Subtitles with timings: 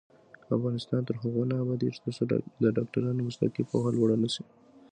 [0.55, 2.23] افغانستان تر هغو نه ابادیږي، ترڅو
[2.63, 4.43] د ډاکټرانو مسلکي پوهه لوړه نشي.